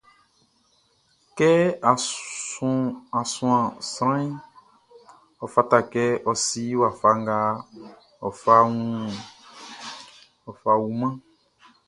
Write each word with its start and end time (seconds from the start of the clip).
Kɛ 1.37 1.51
á 1.89 1.91
súan 3.33 3.63
sranʼn, 3.93 4.31
ɔ 5.43 5.45
fata 5.53 5.77
kɛ 5.91 6.03
a 6.29 6.31
si 6.45 6.63
wafa 6.81 7.09
nga 7.21 7.37
á 8.25 8.29
fá 10.61 10.67
ɔ 10.75 10.79
wun 10.83 10.93
mánʼn. 11.01 11.13